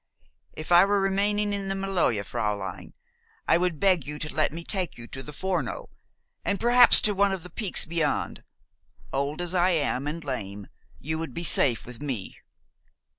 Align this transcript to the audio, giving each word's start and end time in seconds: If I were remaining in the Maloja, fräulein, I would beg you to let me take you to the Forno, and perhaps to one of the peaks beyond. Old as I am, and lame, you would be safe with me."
If 0.53 0.71
I 0.71 0.83
were 0.83 0.99
remaining 0.99 1.53
in 1.53 1.67
the 1.67 1.75
Maloja, 1.75 2.23
fräulein, 2.23 2.93
I 3.47 3.59
would 3.59 3.79
beg 3.79 4.03
you 4.03 4.17
to 4.17 4.33
let 4.33 4.51
me 4.51 4.63
take 4.63 4.97
you 4.97 5.05
to 5.09 5.21
the 5.21 5.31
Forno, 5.31 5.91
and 6.43 6.59
perhaps 6.59 7.01
to 7.01 7.13
one 7.13 7.31
of 7.31 7.43
the 7.43 7.51
peaks 7.51 7.85
beyond. 7.85 8.41
Old 9.13 9.41
as 9.43 9.53
I 9.53 9.69
am, 9.69 10.07
and 10.07 10.23
lame, 10.23 10.65
you 10.99 11.19
would 11.19 11.35
be 11.35 11.43
safe 11.43 11.85
with 11.85 12.01
me." 12.01 12.37